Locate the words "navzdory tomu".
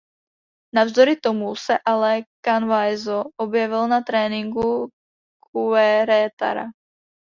0.77-1.55